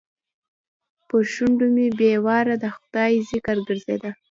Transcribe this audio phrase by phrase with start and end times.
[1.07, 4.11] پر شونډو مې بې واره د خدای ذکر ګرځېده.